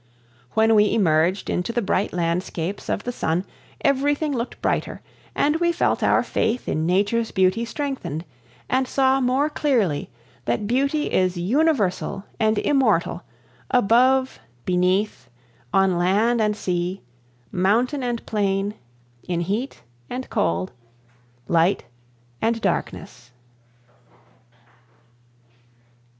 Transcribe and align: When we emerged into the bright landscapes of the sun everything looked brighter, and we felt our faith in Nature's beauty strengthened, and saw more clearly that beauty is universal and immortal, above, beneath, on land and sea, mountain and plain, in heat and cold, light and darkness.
When 0.53 0.73
we 0.73 0.95
emerged 0.95 1.47
into 1.47 1.71
the 1.71 1.81
bright 1.83 2.11
landscapes 2.11 2.89
of 2.89 3.03
the 3.03 3.11
sun 3.11 3.45
everything 3.81 4.33
looked 4.33 4.59
brighter, 4.59 5.03
and 5.35 5.57
we 5.57 5.71
felt 5.71 6.01
our 6.01 6.23
faith 6.23 6.67
in 6.67 6.87
Nature's 6.87 7.29
beauty 7.29 7.65
strengthened, 7.65 8.25
and 8.67 8.87
saw 8.87 9.21
more 9.21 9.47
clearly 9.47 10.09
that 10.45 10.65
beauty 10.65 11.13
is 11.13 11.37
universal 11.37 12.23
and 12.39 12.57
immortal, 12.57 13.21
above, 13.69 14.39
beneath, 14.65 15.29
on 15.71 15.99
land 15.99 16.41
and 16.41 16.57
sea, 16.57 17.03
mountain 17.51 18.01
and 18.01 18.25
plain, 18.25 18.73
in 19.27 19.41
heat 19.41 19.83
and 20.09 20.31
cold, 20.31 20.71
light 21.47 21.83
and 22.41 22.59
darkness. 22.59 23.29